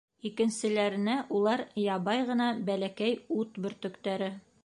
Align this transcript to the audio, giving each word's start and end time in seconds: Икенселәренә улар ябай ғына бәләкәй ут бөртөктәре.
Икенселәренә 0.27 1.17
улар 1.39 1.63
ябай 1.83 2.25
ғына 2.31 2.47
бәләкәй 2.71 3.15
ут 3.39 3.63
бөртөктәре. 3.67 4.35